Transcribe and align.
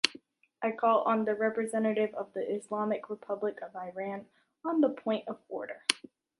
I 0.63 0.71
call 0.71 1.03
on 1.03 1.25
the 1.25 1.35
representative 1.35 2.15
of 2.15 2.33
the 2.33 2.39
Islamic 2.51 3.07
Republic 3.07 3.59
of 3.61 3.75
Iran 3.75 4.25
on 4.65 4.81
the 4.81 4.89
point 4.89 5.27
of 5.27 5.37
order. 5.47 5.83